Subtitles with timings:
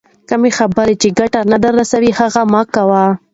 [0.29, 3.05] کمه خبر چي ګټه نه در رسوي، هغه مه کوئ!